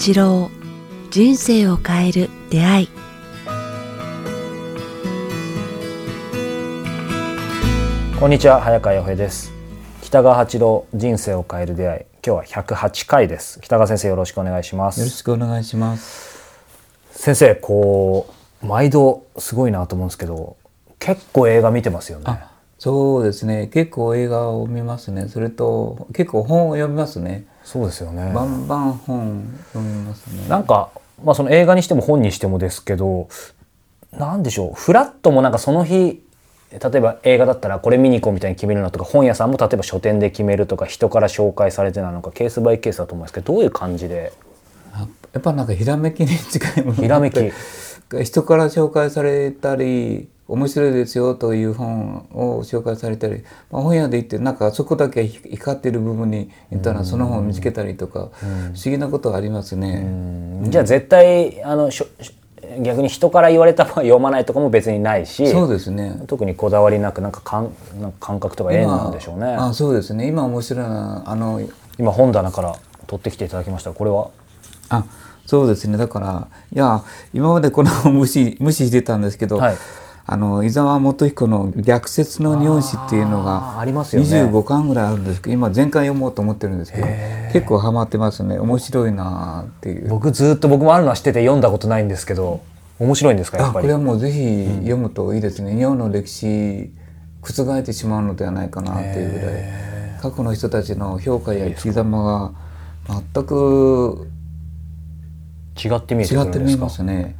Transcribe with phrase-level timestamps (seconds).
[0.00, 0.50] 八郎
[1.10, 2.88] 人生を変える出会い。
[8.18, 9.52] こんにちは早川洋平です。
[10.00, 12.00] 北川八郎人生を変える出会い。
[12.26, 13.60] 今日は108回です。
[13.60, 15.00] 北川先生よろしくお願いします。
[15.00, 16.62] よろしくお願いします。
[17.10, 20.56] 先生こう毎度すごいなと思うんですけど
[20.98, 22.24] 結構映画見てますよね。
[22.26, 23.66] あそうですね。
[23.66, 25.28] 結構映画を見ますね。
[25.28, 28.32] それと結構本を読みますねそうですよね。
[28.34, 30.48] バンバン本読みますね。
[30.48, 30.90] なんか
[31.24, 33.28] まあその映画にしても本にしてもですけど
[34.12, 36.22] なんでしょうフラットもなんかその日
[36.72, 44.32] 例えば映画だったらこれ見に行こうみたいに決めるのとか本屋さんも例えば書店で決めるとか人から紹介されてなのかケースバイケースだと思うんですけどどういう感じで？
[44.92, 47.52] あやっぱなんかひらめきに近いものひらめき。
[48.24, 60.04] 人から紹介されたり面白いですよという本を紹介されたり、まあ、本屋で行ってなんかそこだけ光ってる部分に行ったらその本を見つけたりとか不思議なことはありますね。
[60.68, 62.06] じゃあ絶対あのしょ
[62.82, 66.22] 逆に人から言われた本は読まないとかも別にないしそうですね。
[66.26, 69.46] 特にこだわりなくなんか感なんか感覚とか縁なんでしょうね。
[69.46, 70.26] あそうですね。
[70.26, 71.60] 今面白いなあの
[71.98, 72.76] 今本棚から
[73.06, 73.92] 取ってきていただきました。
[73.92, 74.30] これは？
[74.88, 75.04] あ
[75.46, 75.96] そうですね。
[75.96, 79.76] だからいや今までこの無視無視してたんですけど、はい
[80.32, 84.28] あの伊沢元彦の「逆説の日本史」っていうのがありますよね。
[84.28, 87.06] 25巻ぐらいあるんですけど今全巻読もうと思ってるんですけど
[87.52, 88.56] 結構ハマってますね。
[88.60, 90.08] 面白いなっていう。
[90.08, 92.60] 僕ずっと僕もあるのは知ってて読んだことないんですけど
[93.00, 93.78] 面白いんですかやっぱり？
[93.78, 96.92] あこれはもうぜひ読むといいですね、日本の歴史
[97.42, 99.64] 覆ってしまうのではないかなっていうぐらい。
[100.22, 102.52] 過去の人たちの評価や生き様が
[103.34, 104.28] 全く
[105.76, 107.36] 違って見えてく違って見えるんですかますね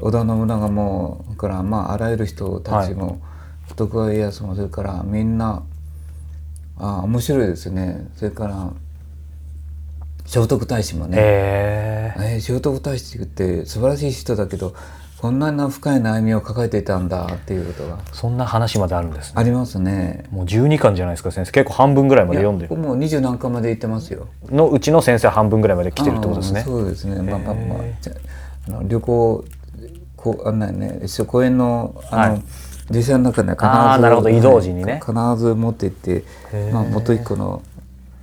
[0.00, 3.20] 織田信長もからまああらゆる人たちも、
[3.76, 5.62] 徳川家康もそれからみんな
[6.78, 8.08] あ面白いですね。
[8.16, 8.72] それから
[10.26, 14.74] 聖徳太子もね、へええー、聖徳太子って素晴らしい人だけど
[15.20, 17.98] こんなに深い悩みを抱えていたんだっていうことが。
[18.12, 19.32] そんな話まであるんですね。
[19.36, 20.24] ありますね。
[20.30, 21.52] もう12巻じゃないですか先生。
[21.52, 22.74] 結構半分ぐらいまで読んでる。
[22.74, 24.28] もう二十何巻まで行ってますよ。
[24.48, 26.62] のうちの先生半分ぐらいまで来てるってことですね。
[26.62, 27.20] そうですね。
[27.20, 28.14] まあまあまあじゃ
[28.68, 29.44] あの旅行
[30.22, 31.00] こうあんなね。
[31.02, 32.42] 一緒公園のあの、はい。
[32.90, 34.28] 電車の中で必ずなるほど。
[34.28, 35.00] 移動時にね。
[35.00, 36.24] 必ず持って行って
[36.72, 37.62] まあ元彦の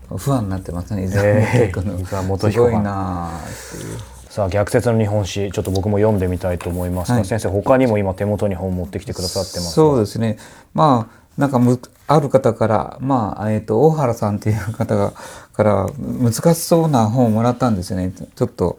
[0.10, 1.06] ファンになってますね。
[1.06, 2.00] 伊沢元彦の。
[2.00, 3.98] 伊沢元彦すごいなあっていう。
[4.30, 7.26] さあ逆説の日本史ちょっと僕も読んでみたいと思いますが、はい。
[7.26, 10.38] 先生他にも今手元に本持ってきてくださってますそうですね。
[10.74, 15.14] まあなんかむある方からまあえっ、と大原さんっていう方が
[15.54, 18.12] から難しそうな本をもらったんですよね。
[18.36, 18.78] ちょっと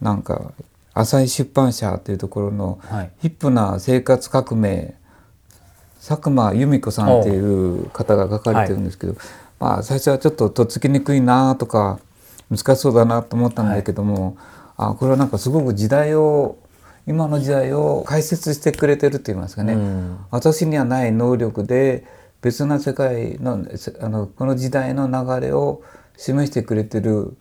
[0.00, 0.52] なんか
[0.94, 3.10] 浅井出版社というところのはい。
[3.20, 4.94] ヒップな生活革命
[6.06, 9.14] 佐久間由美子さんっていう方が書かれてるんですけど、
[9.60, 12.00] まあ最初はちょっととっつきにくいなとか
[12.50, 14.36] 難しそうだなと思ったんだけども、
[14.76, 16.58] あこれはなんかすごく時代を
[17.06, 20.18] 今の時代を解説してくれてると言いますかね、うん。
[20.30, 22.04] 私にはない能力で
[22.40, 25.82] 別な世界のせあのこの時代の流れを
[26.16, 27.36] 示してくれてる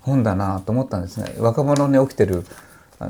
[0.00, 1.34] 本だなと思ったんですね。
[1.38, 2.44] 若者に起きてる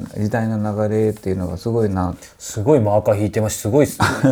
[0.00, 3.58] 時代の流れっていうのがすごいなすごいマーカー引いてます。
[3.58, 3.86] しすごい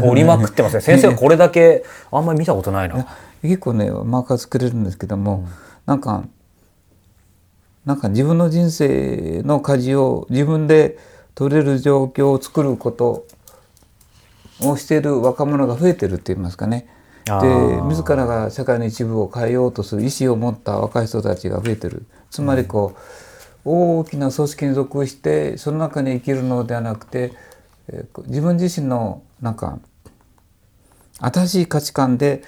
[0.05, 0.81] 折 りまくってますね。
[0.81, 3.07] 先生 これだけあんまり見たことないな。
[3.43, 5.47] 結構ねマーカー作れるんですけども、
[5.87, 6.25] なんか
[7.85, 10.99] なんか自分の人生の舵を自分で
[11.35, 13.25] 取れる状況を作ること
[14.61, 16.87] をしている若者が増えてるって言いますかね。
[17.25, 22.05] で自らが社会の一部を変えようとする意思を持った若い人たちが増えてる。
[22.31, 22.99] つまりこう、
[23.65, 27.33] 大きな組織に属してその中に生きるのではなくて、
[27.89, 29.79] えー自分自身のなんか
[31.19, 32.43] 新しい価値観で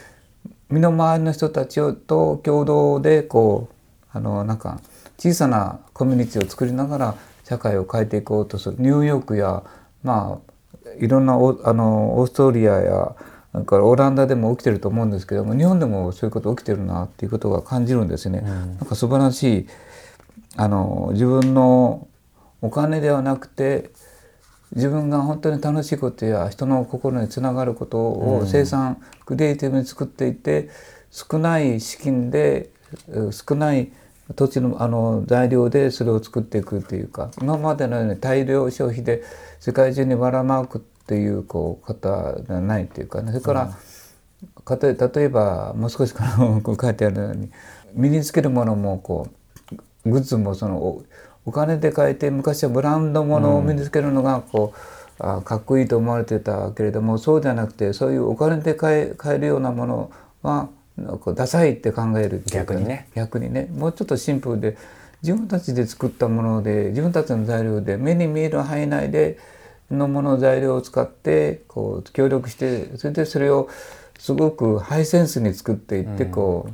[0.70, 4.80] 身の回りの人たちをと共同でこうあのなんか
[5.18, 9.62] 小さなコミュニティを作りながら社会を変えていこうとするニューヨークや
[10.02, 10.52] まあ
[10.98, 13.14] いろんなオあのオーストリアや
[13.52, 18.40] なんかオランダでも起きてると思うんですけども日本でもそういうこと起きてるなっていうことが感じるんですね。
[18.40, 19.66] なんか素晴らしい
[20.56, 22.08] あの自分の
[22.60, 23.90] お金ではなくて
[24.74, 30.70] 自分が本当に楽しいことや人の心につながることを生産、クリエイティブに作っていて
[31.10, 32.70] 少ない資金で
[33.08, 33.90] えー少ない
[34.34, 39.22] 土地のあの材料でそれを作っていくっていうか今までのように大量消費で
[39.60, 43.32] 世界中にばらまくっていうこう方ではないっていうかね。
[43.32, 43.76] それから、
[44.64, 46.14] かと例えばもう少し
[46.62, 47.50] こう書いてあるように
[47.94, 49.34] 身につけるものもこう
[50.04, 51.04] グッズもそのお
[51.44, 54.78] お金で買えて昔はブランドものを身につけるのがこう、
[55.18, 60.12] あかっこいいと思われてたけれどもそうじゃなくてそういうお金で買え買えるようなもの
[60.42, 60.68] は
[61.20, 63.08] こうダサいって考える逆にね。
[63.14, 63.68] 逆にね。
[63.76, 64.76] もうちょっとシンプルで
[65.22, 69.38] 自分たちで作ったもので自分たちの材料で目に見える範囲内で
[69.90, 73.68] のもの材料を使ってこう協力してそれでそれを
[74.18, 76.72] すごくハイセンスに作っていってこう、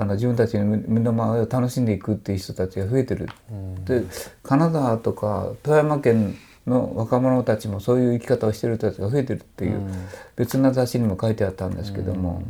[0.00, 3.28] あの自分たちの身の回りを楽しんでいくっていう人たちが増えてる。
[3.84, 4.02] で
[4.42, 6.36] 金沢とか富山県
[6.66, 9.80] の若者たちもそういう生き方をしてる人たちが増えてるっていう、
[10.36, 12.42] 別な雑誌にも書いてあったんですけども。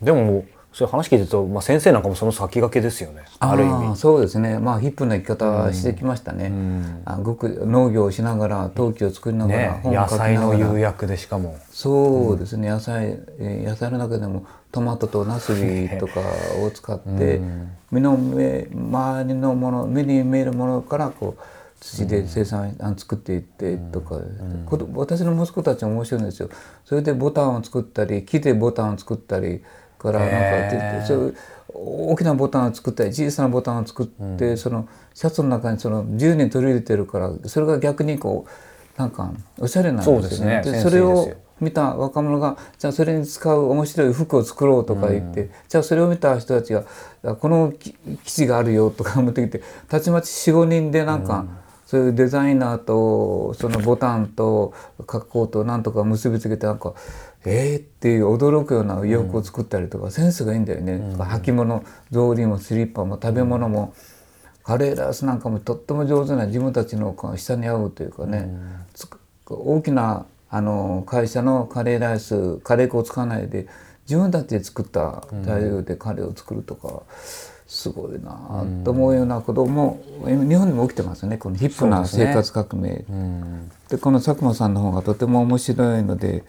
[0.00, 3.24] でももうそういう話聞いてると、まあ、先生なんかもその先駆けですよね。
[3.40, 3.94] ある意味。
[3.96, 4.58] そうですね。
[4.58, 6.50] まあヒップな生き方してきましたね、
[7.04, 10.38] あごく農業をしながら陶器を作りながら、ね、本を野書きながら。
[10.38, 11.58] 菜の釉薬でしかも。
[11.70, 16.20] そうですね、野菜えー野菜の中でもトマトとナスビとか
[16.64, 17.40] を使って、
[17.90, 21.42] 身の目周りのもの目に見えるものからこう
[21.78, 24.18] 土で生産、あの作っていってとか、
[24.94, 26.48] 私の息子たちも面白いんですよ。
[26.84, 29.62] それでボタンを作ったり木でボタンを作ったり
[29.98, 31.34] からなんかそう
[31.74, 34.06] 大きなボタンを作ったり小さなボタンを作っ
[34.38, 40.22] て、そのシャツの中にその自由に取り入れてるからそれが逆にこうなんかおしゃれなんですよね。
[40.22, 40.62] そうですね。
[40.62, 41.30] でセンスそれを
[41.62, 46.84] 見た若者がじゃあそれに使う面白い服を作ろうとか言って、じゃあそれを見た人たちが
[47.24, 47.94] あこのき
[48.24, 51.46] 生地があるよとか思ってきてたちまち45人でなんか、
[51.86, 54.74] そういうデザイナーとそのボタンと
[55.06, 56.94] 格好となんとか結びつけてなんか
[57.44, 60.94] えーっていう驚くような洋服を作ったりとか、センスがいいんだよね。
[61.18, 63.94] 履物草履もスリッパも食べ物も、
[64.62, 68.48] カレーライスなんかもとっても上手な自分たちのこう下に合うというかね、
[68.94, 69.18] つく
[69.48, 73.66] 大きなあの会社のカレーライスカレー粉を使わないで
[74.06, 77.02] 自分たちで作った材料でカレーを作るとか、
[77.66, 83.04] すごいなと思うようなことも今日本でも起きてますねこのヒップな生活革命。
[83.08, 83.70] うん。
[83.88, 86.44] でこの佐久間さんの方がとても面白いので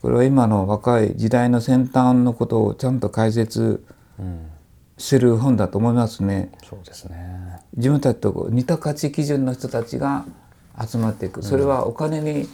[0.00, 3.84] これは今の若い時代の先端のことをちゃんと解説
[4.18, 4.48] うん
[4.98, 6.52] する本だと思いますね。
[6.62, 7.60] そうですね。
[7.76, 10.24] 自分たちと似た価値基準の人たちが
[10.80, 11.42] 集まっていく。
[11.42, 12.48] それはお金に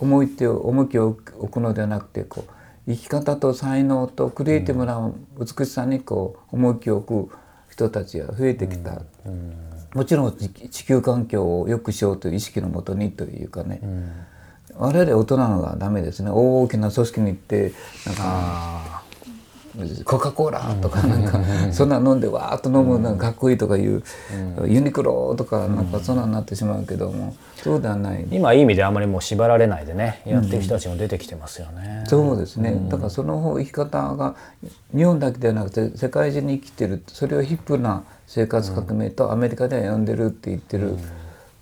[0.00, 2.52] 重い手を重きを置くのではなくてこう
[2.86, 7.34] 生き方と才能とクリエイティブな美しさにこう重きを置く
[7.70, 9.02] 人たちが増えてきた、
[9.94, 13.80] もちろん地地球環境を良くしようという意識のもとにというかね、
[14.74, 16.30] 我々大人のがダメですね。
[16.32, 17.72] 大きな組織に行って
[18.06, 19.02] なんかあ
[20.04, 21.40] コカ・コーラとかなんか
[21.72, 24.02] そんな飲んでわーっと飲むのがかっこいいとかいう、
[24.66, 28.24] ユニクロとかなんかそんなになってしまうけどもそうではない。
[28.24, 34.34] ー今いい意味であまりもう縛られないでねやってる人たちも出てきてますよね、そうですね、だからその方生き方が
[34.94, 40.96] 日本だけではなくて世界中に生きてるそれをヒップな生活革命とアメリカでは呼んでるって言ってる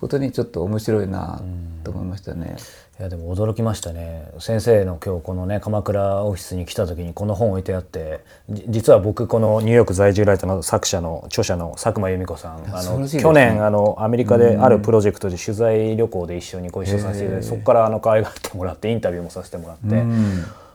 [0.00, 1.40] ことにちょっと面白いな
[1.82, 2.56] と思いましたね。
[2.98, 4.26] いやでも驚きましたね。
[4.38, 8.20] 先生の今日このね鎌倉オフィスに来た時にこの本置いてあって
[8.50, 13.08] じ実は僕このニューヨーク在住ライターの作者の著者の佐久間由美子さんあのね。
[13.08, 20.02] 去年あのアメリカであるプロジェクトで取材旅行で一緒にご一緒させていただいてそこからあの可愛がってもらってインタビューもさせてもらって、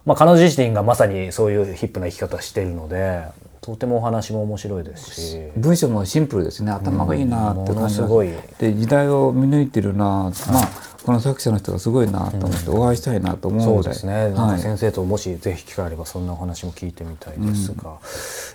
[0.06, 3.24] まあ、彼女自身がまさにそういうヒップな生き方しているので
[3.62, 5.38] とてもお話も面白いですし。
[5.56, 6.72] 文章もシンプルですね。
[6.72, 8.30] 頭がいいなって感じすごい。
[8.60, 10.69] で時代を見抜いてるなまあ
[11.04, 17.84] この作者の人がすごいなと思ってお会いしたいなと思うそうぐらいですね、はい、先生ともしぜひ機会あればそんなお話も聞いてみたいですが、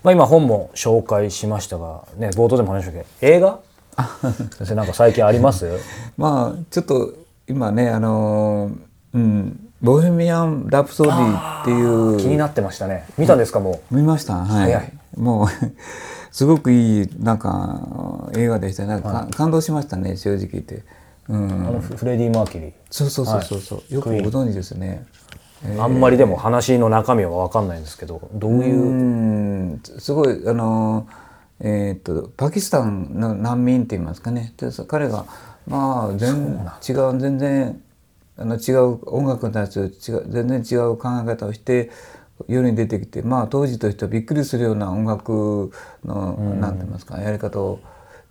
[0.05, 3.27] まあ、今本も紹介しましたが、ね、冒頭でも話しましたけ？
[3.29, 3.59] ど映画？
[4.59, 5.67] 先生なんか最近あります？
[6.17, 7.15] まあちょっと
[7.49, 8.75] 今ねあのー
[9.15, 12.17] うん「ボヘミアン・ラプソディ」っていう。
[12.19, 13.07] 気になってましたね。
[13.19, 14.35] 見たんですかも見ました。
[14.35, 14.73] はい。
[14.73, 14.93] 早い。
[15.17, 15.49] もう
[16.33, 18.89] すごくいいなんか映画でしたね。
[18.89, 20.83] なんか、か感動しましたね正直言って、
[21.29, 21.49] うん。
[21.49, 22.73] う、あのフフレディ・マーキュリー。
[22.91, 23.61] そうそうそうそう。
[23.61, 25.07] そう、よくご存知ですね。
[25.79, 28.93] あんまりでも話の中身は分かんないんですけどどういう、う
[29.75, 29.81] ん。
[29.99, 31.07] すごいあの
[31.59, 34.53] えー、とパキスタンの難民って言いますかね。
[34.59, 35.25] でそ彼が
[35.67, 37.81] まあ全違う全然
[38.39, 41.91] あの違う音楽に対する違う全然違う考え方をして
[42.49, 45.73] 世に出てきてまあ当時としてはびっくりするような音楽
[46.05, 47.81] の、なんて言いますかやり方を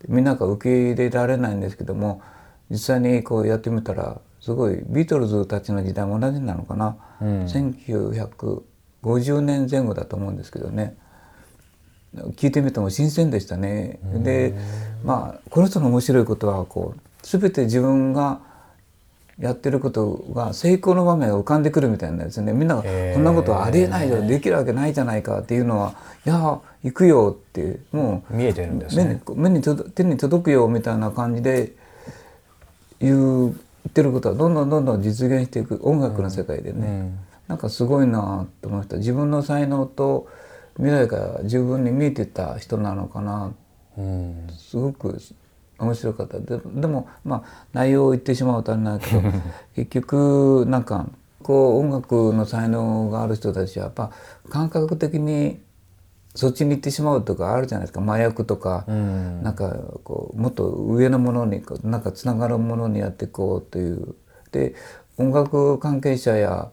[0.07, 2.21] みんなが受け入れられないんですけども
[2.69, 10.95] 実際にこうやってみたらすごいビートルズたちの時代も同じなのかな、1950年前後だと思うんですけどね。
[12.37, 13.99] 聞いてみても新鮮でしたね。
[14.23, 14.53] で
[15.03, 18.39] まあこの人の面白いことはこう全て自分が
[19.39, 22.53] やってることが成功の場面が浮かんでくるみたいなんですね。
[22.53, 22.89] みんながこ
[23.19, 25.93] んなことはありえないよできるわけないじゃないかっていうのは
[26.25, 31.73] いや行くよってもう見えてるんです目にね目に届手に届くよみたいな感じで
[32.99, 37.19] 言ってることはどんどんどんどん実現していく音楽の世界でね、うん。
[37.47, 38.97] なんかすごいなと思いました。
[38.97, 40.27] 自分の才能と
[40.77, 43.53] 未来が十分に見えてた人なのかな。
[43.97, 44.47] うん。
[44.57, 45.19] すごく
[45.79, 46.39] 面白かった。
[46.39, 49.21] ででもまあ内容を言ってしまうとあれなんだけど
[49.75, 51.07] 結局なんか
[51.43, 54.11] こう音楽の才能がある人たちはやっぱ
[54.49, 55.61] 感覚的に
[56.33, 58.01] そっちに行ってしまうとかあるじゃないですか。
[58.01, 59.43] 麻薬とか、ん。
[59.43, 64.15] なんかこうもっと上のものにこうなんかつながるものにやっていこうという。
[64.51, 64.75] で
[65.17, 66.71] 音楽関係者や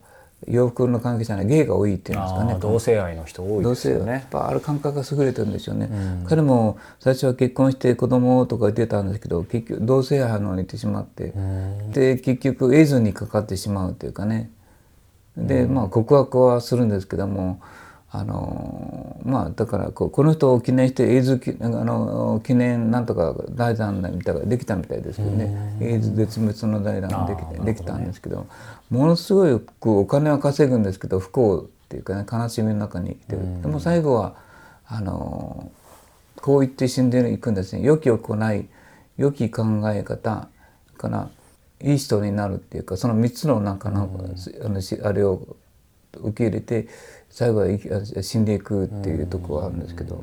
[0.48, 4.26] 洋服の関係者には芸が多いっていうんですかね同性愛の人多いですよね。
[4.30, 5.88] ぱある感覚が優れてるんですよね、
[6.28, 11.32] 彼も最初は結婚して子供とか言ってたんですけど結局同性愛のに行ってしまって
[11.92, 14.50] で結局エイズにかかってしまうというかね。
[15.36, 17.60] でまあ告白はするんですけども
[18.14, 28.46] あのまあだからこうこの人を記念してエイズきあの記念なんとか財団みたいなできたみたいですけどねエイズ絶滅の財団ができてできたんですけど
[28.90, 33.62] ものすごいこうお金は稼ぐんですけど不幸っていうかね悲しみの中に生きてる。
[33.62, 34.34] でも最後は
[34.86, 35.72] あの
[36.36, 37.82] こう言って死んでいくんですね。
[37.82, 38.68] 良き行い
[39.16, 40.48] 良き考え方
[40.98, 41.30] から
[41.80, 44.10] いい人になるっていうかその3つのなんかの,、
[44.64, 45.56] あのしあれを
[46.18, 46.88] 受け入れて
[47.30, 47.66] 最後は
[48.22, 50.22] 死んでいくっていうところがあるんですけど、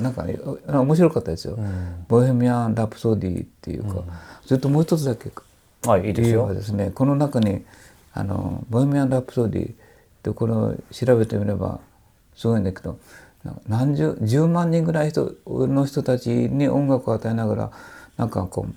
[0.00, 1.58] なんかねあ面白かったですよ
[2.08, 4.02] 「ボヘミアン・ラプソディ」っていうか、
[4.44, 5.30] それともう一つだけ
[5.88, 6.32] はいいいですよ。
[6.32, 6.54] 理由は。
[6.54, 7.64] ですねこの中に
[8.12, 9.74] あの「ボヘミアン・ラプソディ」っ
[10.22, 11.80] てこれを調べてみれば
[12.34, 12.98] すごいんだけど
[13.68, 17.70] 何十10万人ぐらい人の人たちに音楽を与えながら
[18.16, 18.74] なんかこう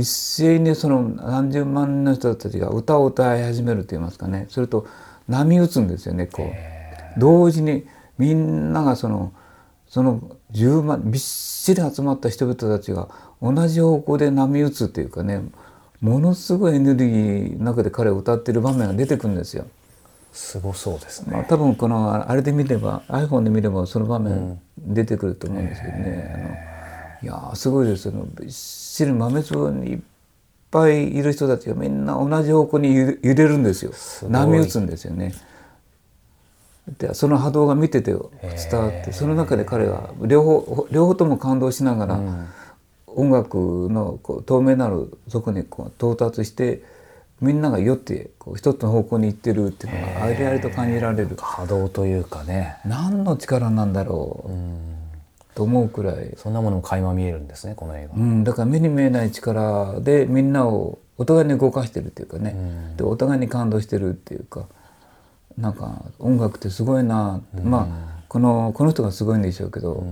[0.00, 4.46] 一斉にその何十万人の人たちが歌を歌い始めると言いますかね。
[4.48, 4.86] それと
[5.32, 7.20] 波打つんですよねこう。
[7.20, 7.86] 同時に
[8.18, 9.32] みんながその
[9.88, 13.08] その10万びっしり集まった人々たちが
[13.40, 15.42] 同じ方向で波打つっていうかね
[16.00, 19.66] ものすごいエネルギーの中で彼を歌ってる場面が出てくるんですよ。
[20.32, 21.32] すごそうですね。
[21.32, 28.14] まあ、多分このあれで見れば iPhone で見ればその場面出てくると思うんですけどね、あのいやーすごいですよ。
[28.40, 30.00] びっしり豆粒にいっ
[30.72, 33.92] ぱいいる人たちがみんな同じ方向に揺れるんですよ。
[34.28, 35.34] 波打つんですよね。
[36.98, 38.20] でその波動が見てて伝
[38.80, 42.20] わってその中で彼が両方両方とも感動しながら、
[43.06, 46.82] 音楽のこう透明なる底にこう到達して
[47.40, 51.36] みんなが酔ってこう一つの方向に行ってるっていうのがありありと感じられる。
[51.36, 52.78] 波動というかね。
[52.84, 54.91] 何の力なんだろう
[55.54, 58.14] と思うくらい、そんなものも垣間見えるんですねこの映画。
[58.16, 64.66] うん、だから目に見えない力でみんなをお互いに動かしてるっていうかね、でお互いに感動してるっていうか。
[65.58, 67.86] なんか音楽ってすごいな、ま
[68.18, 70.02] あこのこの人がすごいんでしょうけど、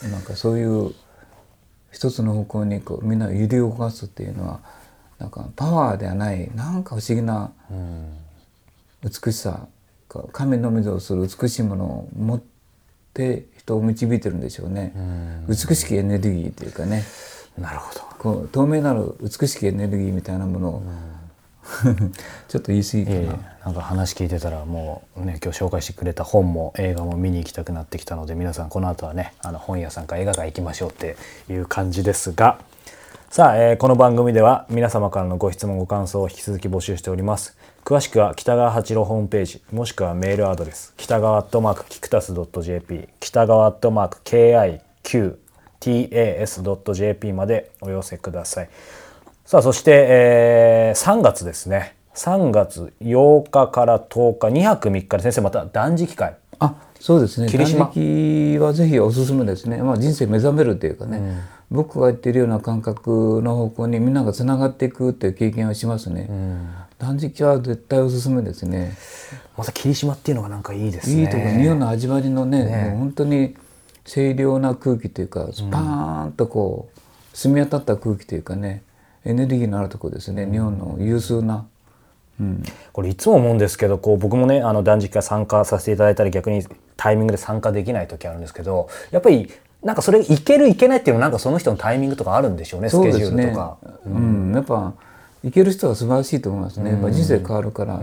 [0.00, 0.94] なんかそういう
[1.92, 4.60] 一つの方向にこうみんなを揺り動かすっていうのは
[5.18, 8.16] なんかパワーではないなんか不思議なうん。
[9.04, 9.68] 美しさ。
[10.08, 12.42] か神の水をする美しいものを持っ
[13.12, 14.94] て人を導いてるんでしょうね、
[15.46, 17.04] 美しきエネルギーというかね。
[17.58, 18.00] なるほど。
[18.18, 20.82] こう透明なる美しきエネルギーみたいなものを、
[22.48, 23.30] ちょっと言い過ぎかな、いえいえ
[23.66, 31.16] なんか話聞いてたらもうね今日紹介してくれた本も映画も見に行きたくなってきたので皆さんこの後はねあの本屋さんか映画館行きましょうって
[31.50, 32.58] いう感じですが。
[33.30, 37.57] さあ、えーこの番組では皆様からのご質問ご感想を引き続き募集しております
[37.88, 44.18] 詳しくは北川八郎ホームページもしくはメールアドレス北川アットマークキクタス .jp 北川アットマーク
[45.80, 48.68] KIQTAS.jp までお寄せください。
[49.46, 51.96] さあそして、えー3月ですね。
[52.14, 56.36] 3月8日から10日2泊3日で先生また断食会。
[56.58, 57.48] あそうですね。
[57.48, 61.40] 断食はぜひおすすめですね、まあ、人生目覚めるというかね、
[61.70, 66.28] 僕が言ってるような感覚の方向にみんながつながっていくっていう経験をしますね、
[66.98, 68.96] 断食は絶対おすすめですね。
[69.56, 71.22] また霧島っていうのがなんかいいですね。
[71.22, 73.56] いいとこ匂いの味わいのねもう本当に
[74.04, 78.82] 清涼な空気というかスパーンとこう澄み渡った空気というかね
[79.24, 81.66] エネルギーのあるところですね日本の有数な、
[82.40, 82.62] うん、
[82.92, 86.64] これいつも思うんですけどこう僕もねあの断食会参加させていただいたり逆に
[86.96, 89.52] タイミングで参加できない時あるんですけどやっぱり
[89.82, 93.78] なんかそれいけるいけないっていうのはなんかその人のタイミングとかあるんでしょうねスケジュールとか。
[94.06, 94.94] うん、やっぱ
[95.44, 98.00] いける人は素晴らしいと思いますね、やっぱ人生変わるから、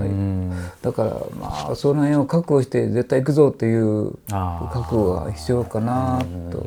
[0.82, 6.66] だからまあその辺を覚悟して絶対行くぞっていう覚悟が必要かなと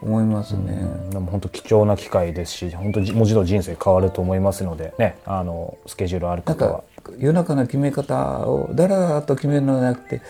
[0.00, 0.86] 思いますね。
[1.10, 5.18] でも本当貴重な機会ですし本当に文字通り人生変わると思いますのでね。
[5.26, 10.22] あのスケジュールあるなん方はか世の中の決め方をだらだらと決めるのではなくて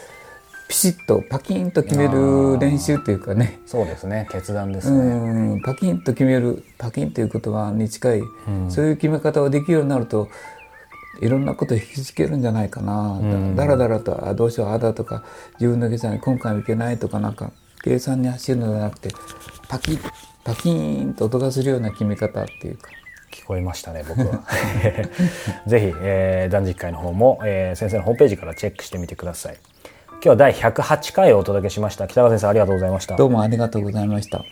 [0.74, 3.60] ピシッとパキンと決める練習っていうかね。
[3.64, 4.26] そうですね。
[4.32, 5.54] 決断ですうね。
[5.54, 8.22] んパキンと決めるパキンという言葉に近い、
[8.68, 10.28] そういう決め方をできるようになると
[11.22, 13.20] いろんなことを引きつけるんじゃないかな、
[13.54, 15.22] だだらだらとあどうしようああだとか
[15.60, 17.52] 自分の決断に今回もいけないとかなんか
[17.84, 19.10] 計算に走るのではなくて
[19.68, 20.00] パキッ
[20.42, 22.90] パキーンと音がするような決め方っていうか。
[23.30, 24.42] 聞こえましたね僕は。
[25.66, 29.56] ぜひ、えー、断食会の方も、えー、先生のホームページからチェックしてみてください
[30.24, 32.08] 今日は第108回をお届けしました。
[32.08, 33.14] 北川先生ありがとうございました。
[33.14, 34.42] どうもありがとうございました。